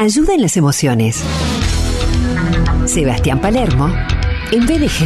[0.00, 1.22] Ayuda en las emociones.
[2.86, 3.92] Sebastián Palermo,
[4.50, 5.04] en BDG.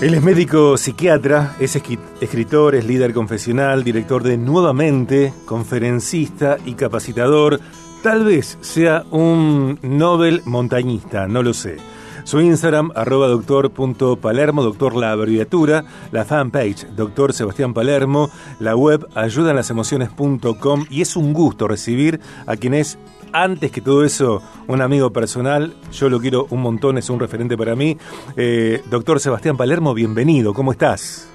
[0.00, 1.76] Él es médico psiquiatra, es
[2.22, 7.60] escritor, es líder confesional, director de Nuevamente, conferencista y capacitador.
[8.02, 11.76] Tal vez sea un Nobel montañista, no lo sé.
[12.24, 18.30] Su Instagram, arroba doctor.palermo, doctor la abreviatura, la fanpage, doctor Sebastián Palermo,
[18.60, 22.98] la web ayudanlasemociones.com y es un gusto recibir a quien es,
[23.32, 27.56] antes que todo eso, un amigo personal, yo lo quiero un montón, es un referente
[27.56, 27.96] para mí.
[28.36, 31.28] Eh, doctor Sebastián Palermo, bienvenido, ¿cómo estás?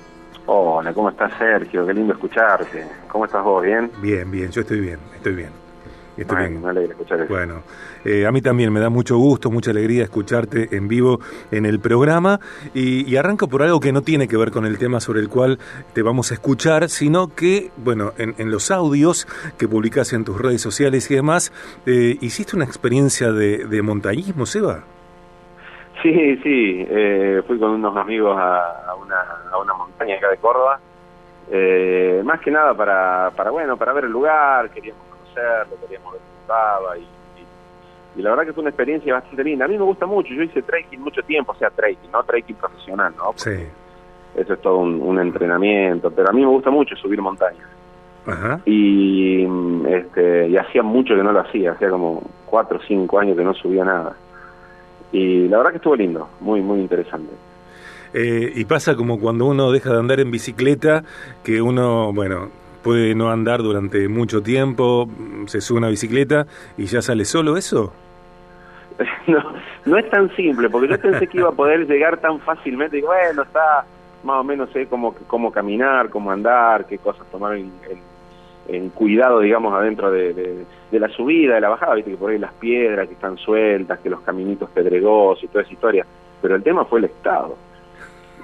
[0.45, 1.85] Hola, ¿cómo estás Sergio?
[1.85, 2.87] Qué lindo escucharte.
[3.11, 3.61] ¿Cómo estás vos?
[3.61, 3.91] ¿Bien?
[4.01, 5.66] Bien, bien, yo estoy bien, estoy bien.
[6.25, 7.33] Bueno, me alegra escuchar eso.
[7.33, 7.61] Bueno,
[8.03, 11.19] eh, a mí también me da mucho gusto, mucha alegría escucharte en vivo
[11.51, 12.39] en el programa
[12.73, 15.59] y, arranco por algo que no tiene que ver con el tema sobre el cual
[15.93, 20.61] te vamos a escuchar, sino que, bueno, en, los audios que publicas en tus redes
[20.61, 21.51] sociales y demás,
[21.85, 24.83] eh, hiciste una experiencia de, montañismo, Seba.
[26.01, 29.17] Sí, sí, eh, fui con unos amigos a, una,
[29.51, 30.79] a una montaña acá de Córdoba,
[32.23, 35.06] más que nada para, para, bueno, para ver el lugar, queríamos
[35.69, 39.65] lo queríamos ver cómo y, y, la verdad que fue una experiencia bastante linda.
[39.65, 42.55] A mí me gusta mucho, yo hice trekking mucho tiempo, o sea, trekking, no trekking
[42.55, 43.33] profesional, ¿no?
[43.35, 43.67] sí.
[44.35, 47.67] Eso es todo un, entrenamiento, pero a mí me gusta mucho subir montañas.
[48.27, 48.61] Ajá.
[48.65, 49.47] Y,
[49.87, 53.43] este, y hacía mucho que no lo hacía, hacía como cuatro o cinco años que
[53.43, 54.15] no subía nada.
[55.11, 57.33] Y la verdad que estuvo lindo, muy, muy interesante.
[58.13, 61.03] Eh, y pasa como cuando uno deja de andar en bicicleta,
[61.43, 62.49] que uno, bueno,
[62.87, 65.09] puede no andar durante mucho tiempo,
[65.47, 67.91] se sube una bicicleta y ya sale solo eso?
[69.27, 69.43] No,
[69.85, 72.97] no es tan simple, porque yo pensé que iba a poder llegar tan fácilmente.
[72.97, 73.83] Y bueno, está
[74.23, 79.73] más o menos sé cómo, cómo caminar, cómo andar, qué cosas tomar en, cuidado, digamos,
[79.73, 81.95] adentro de, la subida, de la bajada.
[81.95, 85.65] Viste que por ahí las piedras que están sueltas, que los caminitos pedregosos y toda
[85.65, 86.05] esa historia.
[86.41, 87.57] Pero el tema fue el estado.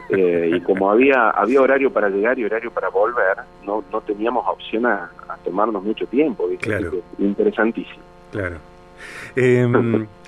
[0.09, 3.82] Eh, y como había había horario para llegar y horario para volver, no
[4.13, 5.09] teníamos opción a,
[5.43, 6.47] tomarnos mucho tiempo.
[6.59, 6.91] Claro.
[7.17, 8.03] Interesantísimo.
[8.31, 8.57] Claro.
[9.35, 10.07] Em,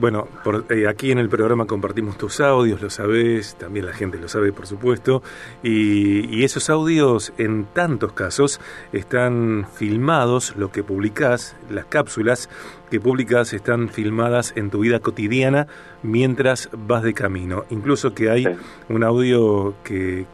[0.00, 4.18] bueno, por, eh, aquí en el programa compartimos tus audios, lo sabes, también la gente
[4.18, 5.22] lo sabe, por supuesto,
[5.62, 8.60] y, esos audios en tantos casos
[8.94, 12.48] están filmados, lo que publicás, las cápsulas
[12.90, 15.66] que publicas están filmadas en tu vida cotidiana
[16.02, 17.64] mientras vas de camino.
[17.68, 18.46] Incluso que hay
[18.88, 20.26] un audio que,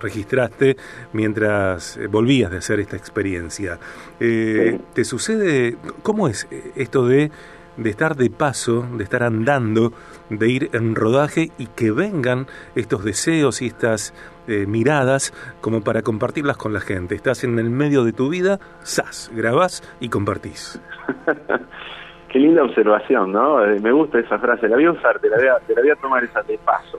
[0.00, 0.76] registraste
[1.12, 3.78] mientras volvías de hacer esta experiencia.
[4.18, 7.30] Eh, ¿Te sucede, cómo es esto de
[7.76, 9.92] de estar de paso, de estar andando,
[10.30, 14.14] de ir en rodaje y que vengan estos deseos y estas
[14.46, 17.14] eh, miradas como para compartirlas con la gente.
[17.14, 20.80] Estás en el medio de tu vida, sas, grabás y compartís.
[22.28, 23.64] Qué linda observación, ¿no?
[23.64, 26.42] Eh, me gusta esa frase, la voy a usar, te la voy a, tomar esa
[26.42, 26.98] de paso.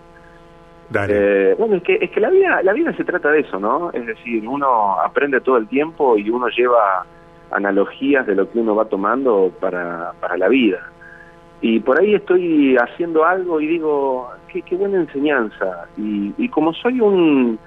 [0.89, 1.51] Dale.
[1.51, 3.91] Eh, bueno, es que, es que la vida, la vida se trata de eso, ¿no?
[3.91, 7.05] Es decir, uno aprende todo el tiempo y uno lleva
[7.51, 10.79] analogías de lo que uno va tomando para, para la vida.
[11.61, 15.87] Y por ahí estoy haciendo algo y digo, qué, qué buena enseñanza.
[15.97, 17.57] Y, y como soy un,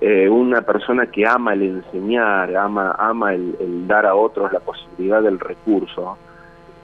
[0.00, 5.22] eh, una persona que ama el enseñar, ama, ama el, dar a otros la posibilidad
[5.22, 6.16] del recurso,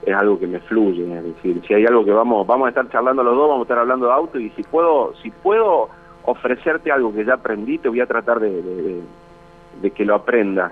[0.05, 1.03] es algo que me fluye.
[1.03, 3.63] Es decir, si hay algo que vamos, vamos a estar charlando los dos, vamos a
[3.63, 5.89] estar hablando de auto y si puedo, si puedo
[6.23, 9.01] ofrecerte algo que ya aprendí, te voy a tratar de, de,
[9.81, 10.71] de que lo aprendas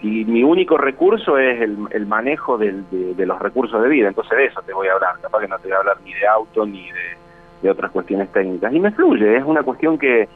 [0.00, 2.84] y mi único recurso es el, manejo de,
[3.16, 5.68] los recursos de vida, entonces de eso te voy a hablar, capaz que no te
[5.68, 6.88] voy a hablar ni de auto ni
[7.62, 8.72] de, otras cuestiones técnicas.
[8.72, 10.28] Y me fluye, es una cuestión que,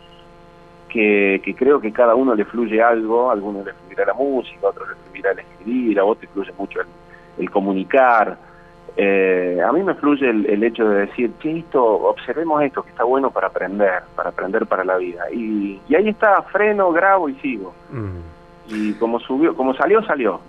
[0.88, 4.70] que, creo que cada uno le fluye algo, a algunos le fluirá la música, a
[4.70, 6.80] otros le fluirá el escribir, a vos te fluye mucho
[7.38, 8.36] el, comunicar.
[8.96, 13.04] Eh, a mí me fluye el, hecho de decir, che, esto, observemos esto, que está
[13.04, 15.30] bueno para aprender, para aprender para la vida.
[15.30, 17.72] Y, ahí está, freno, grabo y sigo.
[17.90, 18.41] Mm
[18.72, 20.40] y como subió, como salió, salió.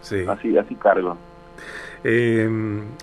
[0.00, 0.24] Sí.
[0.28, 1.16] así, así cargo.
[2.08, 2.48] Eh,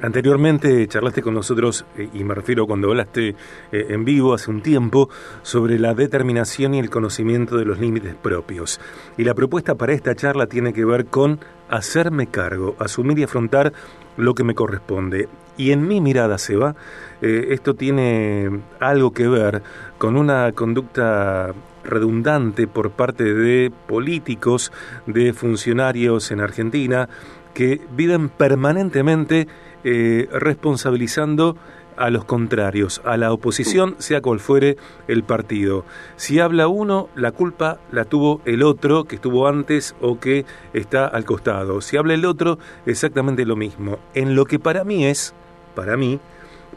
[0.02, 3.36] anteriormente charlaste con nosotros, eh, y me refiero cuando hablaste
[3.72, 5.10] eh, en vivo hace un tiempo,
[5.42, 8.80] sobre la determinación y el conocimiento de los límites propios.
[9.18, 11.40] Y la propuesta para esta charla tiene que ver con
[11.70, 13.74] hacerme cargo, asumir y afrontar
[14.16, 15.28] lo que me corresponde.
[15.58, 16.76] Y en mi mirada, Seba,
[17.22, 18.50] esto tiene
[18.80, 19.62] algo que ver
[19.98, 24.72] con una conducta redundante por parte de políticos,
[25.06, 27.10] de funcionarios en Argentina,
[27.54, 29.48] que viven permanentemente
[29.84, 31.56] eh, responsabilizando
[31.98, 34.78] a los contrarios, a la oposición, sea cual fuere
[35.08, 35.86] el partido.
[36.16, 41.06] Si habla uno, la culpa la tuvo el otro que estuvo antes o que está
[41.08, 41.82] al costado.
[41.82, 44.00] Si habla el otro, exactamente lo mismo.
[44.14, 45.34] En lo que para mí es,
[45.76, 46.20] para mí,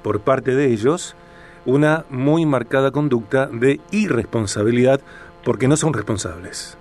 [0.03, 1.17] por parte de ellos,
[1.67, 5.01] una muy marcada conducta de irresponsabilidad
[5.45, 6.79] porque no son responsables.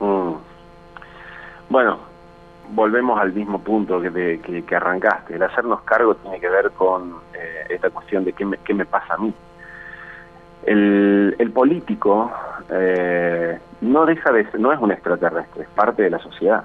[0.00, 0.32] Mm.
[1.68, 1.98] Bueno,
[2.70, 5.34] volvemos al mismo punto que, que, arrancaste.
[5.34, 8.86] El hacernos cargo tiene que ver con eh, esta cuestión de qué me, qué me
[8.86, 9.32] pasa a mí.
[10.64, 12.30] El, el político
[12.70, 16.64] eh, no deja de ser, no es un extraterrestre, es parte de la sociedad.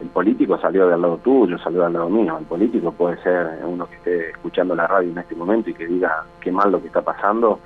[0.00, 2.36] El político salió del lado tuyo, salió del lado mío.
[2.38, 5.86] El político puede ser uno que esté escuchando la radio en este momento y que
[5.86, 7.60] diga qué mal lo que está pasando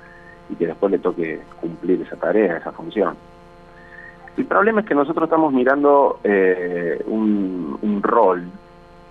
[0.49, 3.15] y que después le toque cumplir esa tarea, esa función.
[4.37, 8.43] El problema es que nosotros estamos mirando eh, un, rol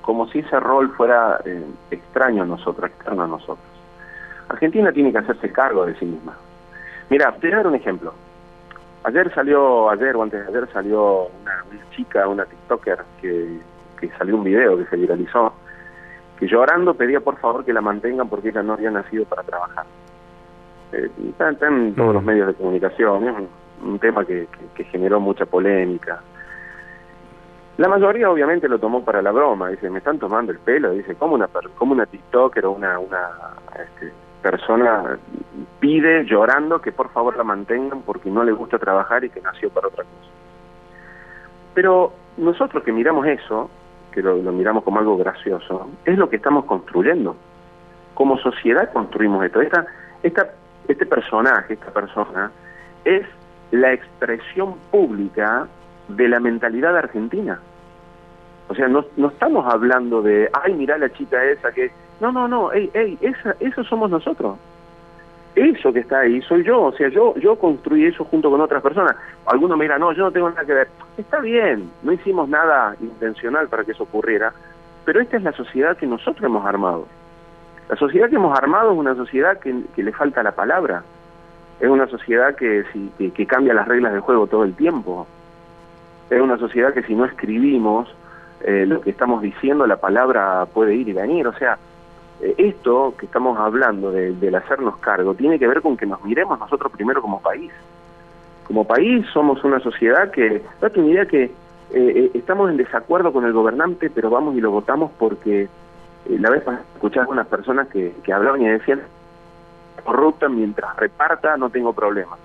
[0.00, 3.66] como si ese rol fuera eh, extraño a nosotros, externo a nosotros.
[4.48, 6.34] Argentina tiene que hacerse cargo de sí misma.
[7.10, 8.14] Mira, te voy a dar un ejemplo.
[9.04, 13.60] Ayer salió, ayer o antes de ayer salió una, chica, una TikToker, que,
[14.00, 15.52] que salió un video que se viralizó,
[16.38, 19.86] que llorando pedía por favor que la mantengan porque ella no había nacido para trabajar.
[20.92, 23.48] Eh, está, en todos los medios de comunicación,
[23.84, 24.48] un tema que,
[24.90, 26.20] generó mucha polémica.
[27.76, 31.14] La mayoría obviamente lo tomó para la broma, dice, me están tomando el pelo, dice,
[31.14, 33.30] ¿cómo una, cómo una TikToker o una, una
[33.74, 34.12] este,
[34.42, 35.18] persona
[35.80, 39.70] pide llorando que por favor la mantengan porque no le gusta trabajar y que nació
[39.70, 40.30] para otra cosa?
[41.74, 43.70] Pero nosotros que miramos eso,
[44.12, 47.36] que lo, miramos como algo gracioso, es lo que estamos construyendo.
[48.14, 49.60] Como sociedad construimos esto.
[49.60, 49.86] Esta,
[50.22, 50.50] esta,
[50.88, 52.50] este personaje, esta persona,
[53.04, 53.24] es
[53.70, 55.68] la expresión pública
[56.08, 57.60] de la mentalidad argentina.
[58.68, 61.90] O sea, no, no estamos hablando de, ay, mira la chica esa que...
[62.20, 64.58] No, no, no, ey, ey, esa, eso somos nosotros.
[65.54, 68.82] Eso que está ahí soy yo, o sea, yo yo construí eso junto con otras
[68.82, 69.16] personas.
[69.46, 70.88] Algunos me no, yo no tengo nada que ver.
[71.16, 74.52] Está bien, no hicimos nada intencional para que eso ocurriera,
[75.04, 77.06] pero esta es la sociedad que nosotros hemos armado.
[77.88, 81.02] La sociedad que hemos armado es una sociedad que, que le falta la palabra,
[81.80, 85.26] es una sociedad que, si, que, cambia las reglas del juego todo el tiempo.
[86.28, 88.12] Es una sociedad que si no escribimos
[88.62, 91.46] eh, lo que estamos diciendo, la palabra puede ir y venir.
[91.46, 91.78] O sea,
[92.40, 96.58] esto que estamos hablando de, del hacernos cargo tiene que ver con que nos miremos
[96.58, 97.72] nosotros primero como país.
[98.66, 101.50] Como país somos una sociedad que, date una idea que
[101.90, 105.68] eh, estamos en desacuerdo con el gobernante, pero vamos y lo votamos porque
[106.28, 106.62] la vez
[106.94, 109.00] escuché a algunas personas que, que hablaban y decían,
[110.04, 112.36] corrupta, mientras reparta no tengo problema.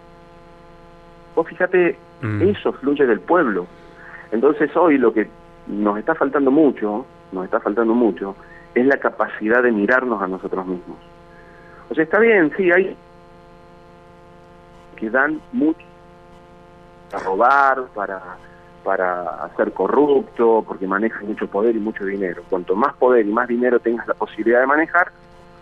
[1.35, 2.41] Vos fíjate, mm.
[2.43, 3.65] eso fluye del pueblo.
[4.31, 5.27] Entonces hoy lo que
[5.67, 8.35] nos está faltando mucho, nos está faltando mucho,
[8.75, 10.97] es la capacidad de mirarnos a nosotros mismos.
[11.89, 12.95] O sea, está bien, sí, hay
[14.95, 15.85] que dan mucho
[17.11, 18.21] para robar, para,
[18.83, 22.43] para hacer corrupto, porque manejan mucho poder y mucho dinero.
[22.49, 25.11] Cuanto más poder y más dinero tengas la posibilidad de manejar,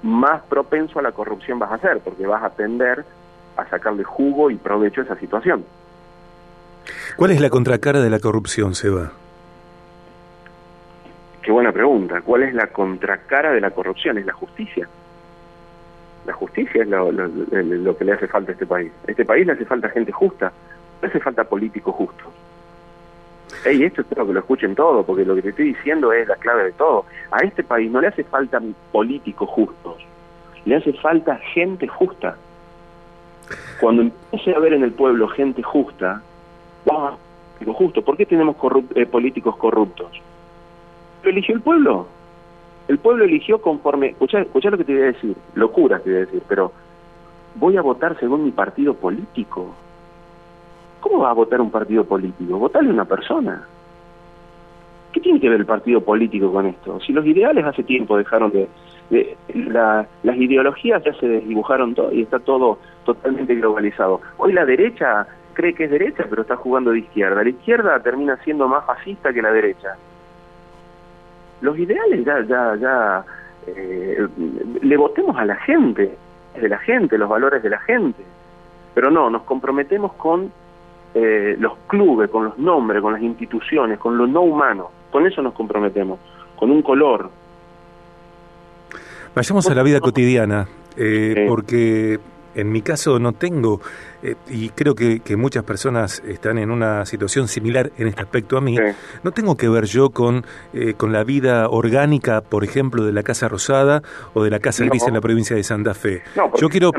[0.03, 3.03] más propenso a la corrupción vas a ser, porque vas a tender
[3.57, 5.65] a sacarle jugo y provecho a esa situación.
[7.15, 9.11] ¿Cuál es la contracara de la corrupción, Seba?
[11.41, 12.21] Qué buena pregunta.
[12.21, 14.17] ¿Cuál es la contracara de la corrupción?
[14.17, 14.87] Es la justicia.
[16.25, 18.91] La justicia es lo, que le hace falta a este país.
[19.07, 20.51] A este país le hace falta gente justa,
[21.01, 22.27] le hace falta políticos justos.
[23.65, 26.35] Y esto espero que lo escuchen todo, porque lo que te estoy diciendo es la
[26.35, 27.05] clave de todo.
[27.31, 28.61] A este país no le hace falta
[28.91, 29.97] políticos justos,
[30.65, 32.37] le hace falta gente justa.
[33.79, 36.21] Cuando empiece a haber en el pueblo gente justa,
[36.85, 38.01] vamos a justo.
[38.03, 38.55] ¿Por qué tenemos
[38.95, 40.21] eh, políticos corruptos?
[41.23, 42.07] Lo eligió el pueblo.
[42.87, 44.07] El pueblo eligió conforme...
[44.09, 46.71] Escuchá lo que te voy a decir, locura te voy a decir, pero
[47.55, 49.73] voy a votar según mi partido político.
[50.99, 52.57] ¿Cómo va a votar un partido político?
[52.57, 53.65] Votarle una persona.
[55.11, 56.99] ¿Qué tiene que ver el partido político con esto?
[57.01, 58.67] Si los ideales hace tiempo dejaron de...
[59.53, 64.21] las ideologías ya se desdibujaron todo y está todo totalmente globalizado.
[64.37, 67.43] Hoy la derecha cree que es derecha, pero está jugando de izquierda.
[67.43, 69.97] La izquierda termina siendo más fascista que la derecha.
[71.61, 73.25] Los ideales ya, ya, ya...
[73.67, 74.27] Eh,
[74.81, 76.17] le votemos a la gente,
[76.59, 78.23] de la gente, los valores de la gente.
[78.93, 80.51] Pero no, nos comprometemos con
[81.13, 84.89] eh, los clubes, con los nombres, con las instituciones, con lo no humano.
[85.11, 86.19] Con eso nos comprometemos,
[86.55, 87.29] con un color.
[89.35, 92.19] Vayamos a la vida cotidiana, eh, porque
[92.55, 93.81] en mi caso no tengo,
[94.23, 98.61] eh, y creo que, muchas personas están en una situación similar en este aspecto a
[98.61, 98.77] mí,
[99.23, 100.43] no tengo que ver yo con,
[100.73, 104.01] eh, con la vida orgánica, por ejemplo, de la Casa Rosada
[104.33, 106.21] o de la Casa Gris en la provincia de Santa Fe.
[106.35, 106.91] No, yo quiero...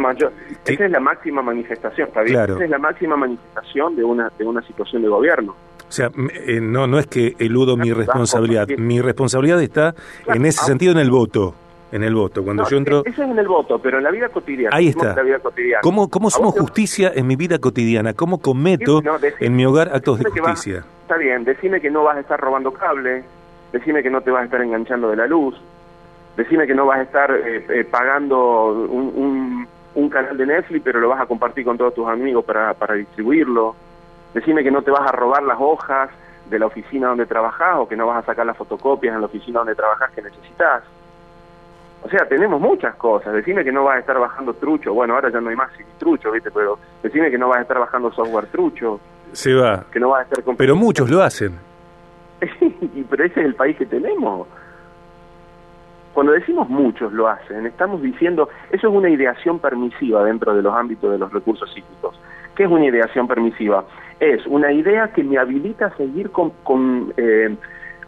[0.64, 2.54] esa es la máxima manifestación, está Claro.
[2.54, 5.54] Esa es la máxima manifestación de una, de una situación de gobierno.
[5.88, 6.10] O sea,
[6.46, 8.66] eh, no, no es que eludo mi responsabilidad.
[8.78, 9.94] Mi responsabilidad está
[10.26, 11.54] en ese sentido en el voto
[11.92, 12.42] en el voto.
[12.42, 13.02] Cuando yo entro...
[13.04, 14.76] Eso es en el voto, pero en la vida cotidiana.
[14.76, 15.14] Ahí está.
[15.82, 18.14] ¿Cómo, cómo hacemos justicia en mi vida cotidiana?
[18.14, 19.00] ¿Cómo cometo
[19.38, 20.84] en mi hogar actos de justicia?
[21.12, 23.22] está bien, decime que no vas a estar robando cable,
[23.70, 25.54] decime que no te vas a estar enganchando de la luz,
[26.38, 31.00] decime que no vas a estar eh, eh, pagando un, un, canal de Netflix, pero
[31.00, 33.76] lo vas a compartir con todos tus amigos para, para distribuirlo.
[34.32, 36.08] Decime que no te vas a robar las hojas
[36.48, 39.26] de la oficina donde trabajas o que no vas a sacar las fotocopias en la
[39.26, 40.82] oficina donde trabajas que necesitas.
[42.02, 43.32] O sea, tenemos muchas cosas.
[43.32, 44.92] Decime que no vas a estar bajando trucho.
[44.92, 46.50] Bueno, ahora ya no hay más trucho, ¿viste?
[46.50, 49.00] Pero decime que no vas a estar bajando software trucho.
[49.32, 49.84] Se va.
[49.90, 51.58] Que no vas a estar Pero muchos lo hacen.
[53.10, 54.48] pero ese es el país que tenemos.
[56.12, 60.74] Cuando decimos muchos lo hacen, estamos diciendo, eso es una ideación permisiva dentro de los
[60.74, 62.18] ámbitos de los recursos psíquicos.
[62.54, 63.84] ¿Qué es una ideación permisiva?
[64.20, 66.52] Es una idea que me habilita a seguir con,
[67.16, 67.56] eh,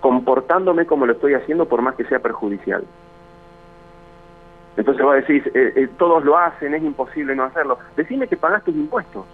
[0.00, 2.84] comportándome como lo estoy haciendo por más que sea perjudicial.
[4.76, 7.78] Entonces vos decís, eh, eh, todos lo hacen, es imposible no hacerlo.
[7.96, 9.24] Decime que pagás tus impuestos.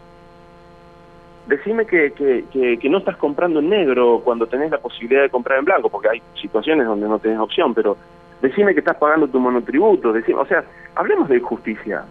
[1.47, 5.59] Decime que, que, que, no estás comprando en negro cuando tenés la posibilidad de comprar
[5.59, 7.97] en blanco, porque hay situaciones donde no tenés opción, pero
[8.41, 10.13] decime que estás pagando tu monotributo.
[10.13, 10.63] Decime, o sea,
[10.95, 12.05] hablemos de justicia.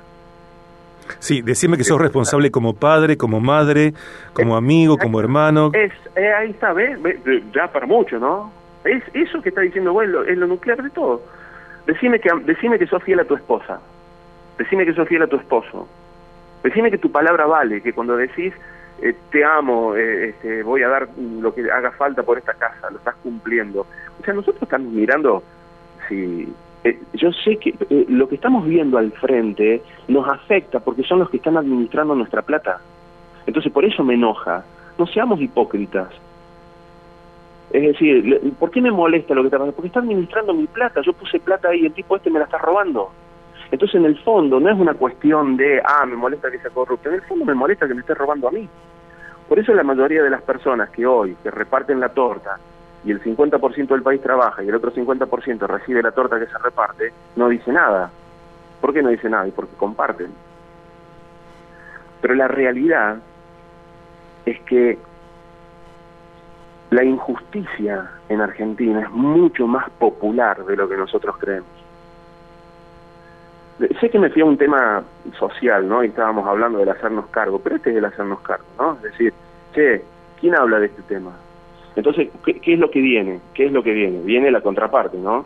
[1.19, 3.93] Sí, decime que sos responsable como padre, como madre,
[4.33, 5.71] como amigo, como hermano.
[5.73, 6.99] Es, eh, ahí está, ¿ves?
[7.53, 8.51] Ya para mucho, ¿no?
[8.83, 11.21] Es eso que está diciendo vos, es lo nuclear de todo.
[11.85, 13.79] Decime que, decime que sos fiel a tu esposa.
[14.57, 15.87] Decime que sos fiel a tu esposo.
[16.63, 18.53] Decime que tu palabra vale, que cuando decís
[19.01, 22.89] eh, te amo, eh, este, voy a dar lo que haga falta por esta casa,
[22.89, 23.85] lo estás cumpliendo.
[24.19, 25.41] O sea, nosotros estamos mirando,
[26.07, 27.73] si eh, yo sé que
[28.09, 32.41] lo que estamos viendo al frente nos afecta porque son los que están administrando nuestra
[32.41, 32.81] plata.
[33.45, 34.65] Entonces por eso me enoja.
[34.97, 36.09] No seamos hipócritas.
[37.71, 39.75] Es decir, ¿por qué me molesta lo que está pasando?
[39.75, 42.45] Porque está administrando mi plata, yo puse plata ahí y el tipo este me la
[42.45, 43.11] está robando.
[43.71, 47.09] Entonces, en el fondo, no es una cuestión de, ah, me molesta que sea corrupto,
[47.09, 48.67] en el fondo me molesta que me esté robando a mí.
[49.47, 52.57] Por eso la mayoría de las personas que hoy, que reparten la torta,
[53.03, 56.57] y el 50% del país trabaja y el otro 50% recibe la torta que se
[56.57, 58.11] reparte, no dice nada.
[58.81, 59.47] ¿Por qué no dice nada?
[59.47, 60.31] Y porque comparten.
[62.21, 63.17] Pero la realidad
[64.45, 64.97] es que
[66.91, 71.69] la injusticia en Argentina es mucho más popular de lo que nosotros creemos.
[73.99, 75.03] Sé que me fui a un tema
[75.37, 76.03] social, ¿no?
[76.03, 78.93] Y estábamos hablando del hacernos cargo, pero este es el hacernos cargo, ¿no?
[78.95, 79.33] Es decir,
[79.73, 80.03] che,
[80.39, 81.31] ¿quién habla de este tema?
[81.95, 83.39] Entonces, ¿qué, es lo que viene?
[83.53, 84.21] ¿Qué es lo que viene?
[84.23, 85.45] Viene la contraparte, ¿no?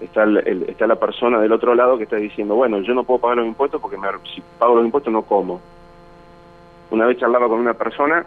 [0.00, 3.20] Está, el, está la persona del otro lado que está diciendo, bueno, yo no puedo
[3.20, 3.96] pagar los impuestos porque
[4.34, 5.60] si pago los impuestos no como.
[6.90, 8.24] Una vez charlaba con una persona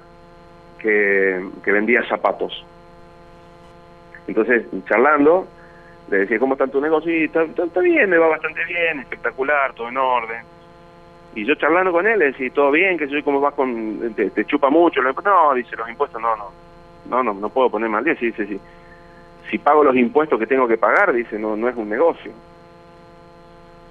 [1.63, 2.65] que, vendía zapatos.
[4.27, 5.48] Entonces, charlando,
[6.10, 7.13] le decía, ¿cómo está tu negocio?
[7.13, 10.41] Y está, está, bien, me va bastante bien, espectacular, todo en orden.
[11.36, 12.98] Y yo charlando con él, le decía, ¿todo bien?
[12.98, 15.01] que soy como vas con, te, chupa mucho?
[15.01, 16.51] No, dice, los impuestos no, no,
[17.10, 18.15] no, no, no puedo poner mal día.
[18.15, 18.60] Sí, dice, sí.
[19.50, 22.32] Si pago los impuestos que tengo que pagar, dice, no, no es un negocio.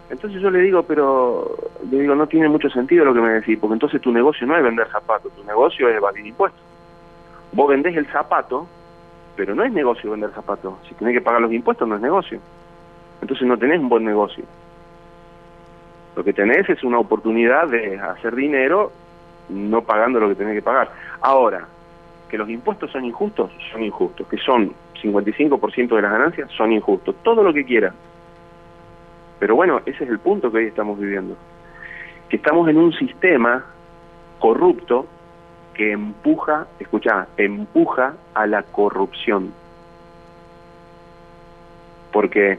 [0.09, 1.57] Entonces yo le digo, pero
[1.91, 4.57] le digo, no tiene mucho sentido lo que me decís, porque entonces tu negocio no
[4.57, 6.63] es vender zapatos, tu negocio es evadir impuestos.
[7.57, 8.67] Vos vendés el zapato,
[9.35, 10.75] pero no es negocio vender zapatos.
[10.87, 12.39] Si tenés que pagar los impuestos, no es negocio.
[13.23, 14.45] Entonces no tenés un buen negocio.
[16.15, 18.93] Lo que tenés es una oportunidad de hacer dinero
[19.49, 20.91] no pagando lo que tenés que pagar.
[21.23, 21.67] Ahora,
[22.29, 24.29] que los impuestos son injustos, son injustos.
[24.29, 27.17] Que son 55% de las ganancias, son injustos.
[27.23, 27.95] Todo lo que quiera.
[29.39, 31.35] Pero bueno, ese es el punto que hoy estamos viviendo.
[32.29, 33.65] Que estamos en un sistema
[34.41, 35.07] corrupto
[35.77, 39.53] que empuja, escucha, empuja a la corrupción.
[42.13, 42.59] Porque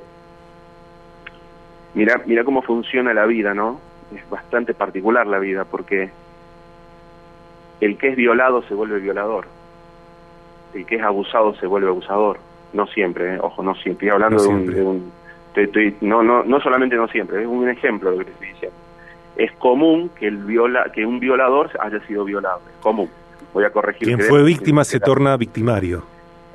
[1.95, 3.79] mira, mira cómo funciona la vida, ¿no?
[4.15, 6.11] Es bastante particular la vida porque
[7.81, 9.45] el que es violado se vuelve violador.
[10.73, 12.37] El que es abusado se vuelve abusador.
[12.73, 13.39] No siempre, ¿eh?
[13.41, 14.07] ojo, no siempre.
[14.07, 15.11] Estoy hablando de un,
[16.01, 18.76] no, no, no solamente no siempre, es un ejemplo lo que estoy diciendo
[19.37, 23.09] es común que el viola, que un violador haya sido violado, es común.
[23.53, 24.07] Voy a corregir.
[24.07, 26.03] Quien fue víctima se torna victimario.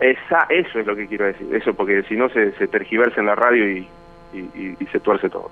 [0.00, 3.26] Esa, eso es lo que quiero decir, eso porque si no se, se tergiversa en
[3.26, 3.88] la radio y,
[4.34, 5.50] y, se tuerce todo.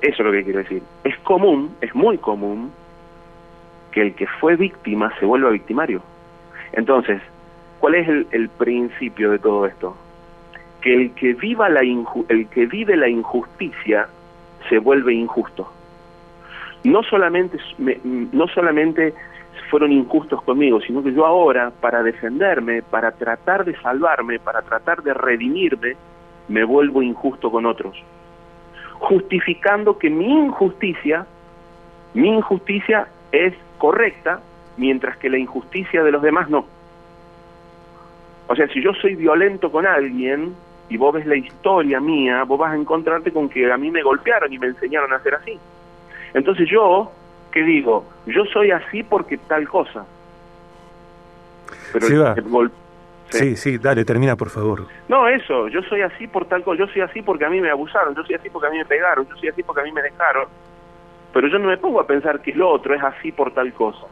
[0.00, 0.82] Eso es lo que quiero decir.
[1.02, 2.70] Es común, es muy común,
[3.90, 6.00] que el que fue víctima se vuelva victimario.
[6.72, 7.20] Entonces,
[7.80, 9.96] ¿cuál es el, principio de todo esto?
[10.80, 14.06] Que el que viva la el que vive la injusticia
[14.68, 15.68] se vuelve injusto.
[16.84, 19.14] No solamente no solamente
[19.70, 25.02] fueron injustos conmigo, sino que yo ahora para defenderme, para tratar de salvarme, para tratar
[25.02, 25.96] de redimirme,
[26.48, 27.96] me vuelvo injusto con otros,
[28.98, 31.26] justificando que mi injusticia,
[32.14, 34.40] mi injusticia es correcta,
[34.76, 36.66] mientras que la injusticia de los demás no.
[38.48, 40.54] O sea, si yo soy violento con alguien
[40.90, 44.02] y vos ves la historia mía, vos vas a encontrarte con que a mí me
[44.02, 45.58] golpearon y me enseñaron a ser así.
[46.34, 47.10] Entonces yo,
[47.50, 48.04] ¿qué digo?
[48.26, 50.04] Yo soy así porque tal cosa.
[51.92, 52.06] Pero
[53.30, 54.86] sí, sí, dale, termina por favor.
[55.08, 57.70] No, eso, yo soy así por tal cosa, yo soy así porque a mí me
[57.70, 59.92] abusaron, yo soy así porque a mí me pegaron, yo soy así porque a mí
[59.92, 60.48] me dejaron.
[61.32, 64.06] Pero yo no me pongo a pensar que lo otro es así por tal cosa.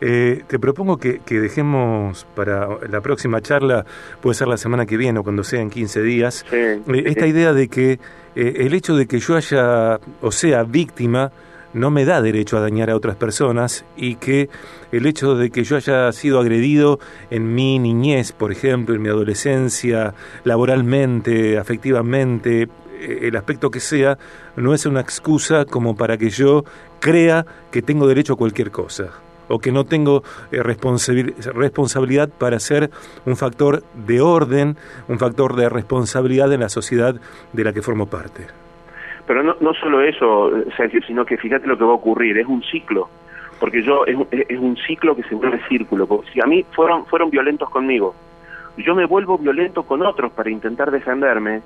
[0.00, 3.84] Eh, te propongo que, dejemos para la próxima charla,
[4.20, 7.52] puede ser la semana que viene o cuando sea en 15 días, eh, esta idea
[7.52, 7.98] de que
[8.34, 11.32] eh, el hecho de que yo haya, o sea, víctima,
[11.72, 14.48] no me da derecho a dañar a otras personas y que
[14.90, 16.98] el hecho de que yo haya sido agredido
[17.30, 20.14] en mi niñez, por ejemplo, en mi adolescencia,
[20.44, 22.62] laboralmente, afectivamente,
[22.98, 24.18] eh, el aspecto que sea,
[24.56, 26.64] no es una excusa como para que yo
[26.98, 29.10] crea que tengo derecho a cualquier cosa
[29.50, 32.90] o que no tengo eh, responsabilidad para ser
[33.26, 34.76] un factor de orden,
[35.08, 37.16] un factor de responsabilidad en la sociedad
[37.52, 38.46] de la que formo parte.
[39.26, 42.62] Pero no, solo eso, Sergio, sino que fíjate lo que va a ocurrir, es un
[42.62, 43.08] ciclo,
[43.60, 46.08] porque yo es, es un ciclo que se vuelve círculo.
[46.32, 48.14] si a mí fueron, fueron violentos conmigo,
[48.76, 51.62] yo me vuelvo violento con otros para intentar defenderme,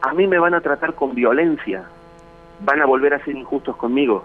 [0.00, 1.84] a mí me van a tratar con violencia,
[2.60, 4.24] van a volver a ser injustos conmigo.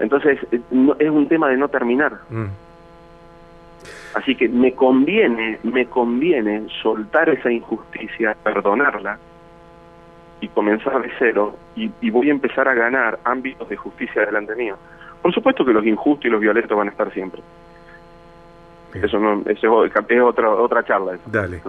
[0.00, 2.12] Entonces, es un tema de no terminar.
[2.30, 2.46] Mm.
[4.14, 9.18] Así que me conviene, me conviene soltar esa injusticia, perdonarla
[10.40, 14.76] y comenzar de cero y, voy a empezar a ganar ámbitos de justicia delante mío.
[15.20, 17.42] Por supuesto que los injustos y los violentos van a estar siempre.
[18.94, 21.18] Eso no, eso es, otra otra charla.
[21.26, 21.60] Dale.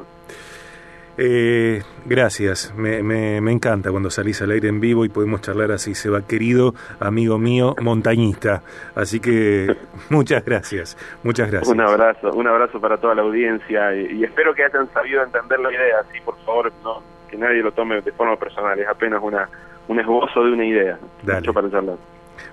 [1.22, 5.70] Eh, gracias, me, me, me, encanta cuando salís al aire en vivo y podemos charlar
[5.74, 8.64] así, se va querido amigo mío, montañista.
[8.96, 9.76] Así que
[10.10, 11.76] muchas gracias, muchas gracias.
[11.76, 15.74] Un abrazo, un abrazo para toda la audiencia y, espero que hayan sabido entender la
[15.74, 19.50] idea, así por favor, no, que nadie lo tome de forma personal, es apenas una
[19.90, 21.00] un esbozo de una idea.
[21.24, 21.52] Dale.
[21.52, 21.98] para charlar.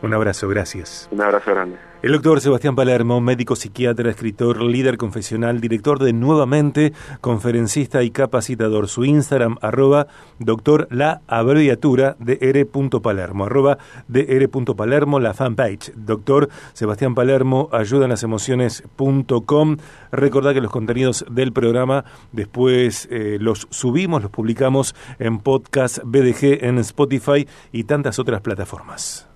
[0.02, 1.08] Un abrazo, gracias.
[1.10, 1.76] Un abrazo grande.
[2.02, 8.86] El doctor Sebastián Palermo, médico psiquiatra, escritor, líder confesional, director de Nuevamente, conferencista y capacitador.
[8.86, 10.06] Su Instagram, arroba
[10.38, 15.94] doctor la abreviatura de r.palermo, arroba de r.palermo, la fanpage.
[15.96, 19.76] Doctor Sebastián Palermo, ayuda en las emociones.com.
[20.12, 26.64] Recordad que los contenidos del programa después eh, los subimos, los publicamos en podcast BDG,
[26.64, 29.28] en Spotify y tantas otras plataformas.